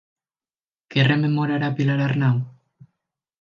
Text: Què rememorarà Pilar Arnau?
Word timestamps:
Què 0.95 1.03
rememorarà 1.07 1.69
Pilar 1.81 1.99
Arnau? 2.07 2.41